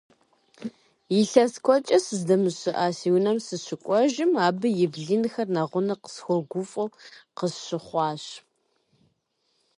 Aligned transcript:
Илъэс 1.19 1.53
куэдкӏэ 1.63 1.99
сыздэщымыӏа 2.05 2.87
си 2.97 3.09
унэм 3.15 3.37
сыщыкӀуэжым, 3.45 4.31
абы 4.47 4.67
и 4.85 4.87
блынхэр 4.91 5.47
нэгъунэ 5.55 5.95
къысхуэгуфӀэу 6.03 6.89
къысщыхъуащ. 7.37 8.23